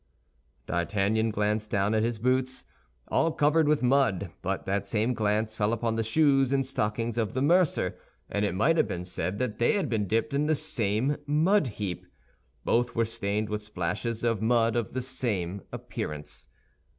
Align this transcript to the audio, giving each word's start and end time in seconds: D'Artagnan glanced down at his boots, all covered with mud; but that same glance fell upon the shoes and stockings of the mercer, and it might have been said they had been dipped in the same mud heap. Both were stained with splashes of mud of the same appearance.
D'Artagnan 0.65 1.29
glanced 1.29 1.69
down 1.69 1.93
at 1.93 2.01
his 2.01 2.17
boots, 2.17 2.65
all 3.09 3.31
covered 3.31 3.67
with 3.67 3.83
mud; 3.83 4.31
but 4.41 4.65
that 4.65 4.87
same 4.87 5.13
glance 5.13 5.53
fell 5.55 5.71
upon 5.73 5.93
the 5.95 6.01
shoes 6.03 6.51
and 6.51 6.65
stockings 6.65 7.19
of 7.19 7.35
the 7.35 7.41
mercer, 7.43 7.95
and 8.27 8.43
it 8.43 8.55
might 8.55 8.77
have 8.77 8.87
been 8.87 9.03
said 9.03 9.37
they 9.37 9.73
had 9.73 9.89
been 9.89 10.07
dipped 10.07 10.33
in 10.33 10.47
the 10.47 10.55
same 10.55 11.17
mud 11.27 11.67
heap. 11.77 12.07
Both 12.65 12.95
were 12.95 13.05
stained 13.05 13.47
with 13.49 13.61
splashes 13.61 14.23
of 14.23 14.41
mud 14.41 14.75
of 14.75 14.93
the 14.93 15.03
same 15.03 15.61
appearance. 15.71 16.47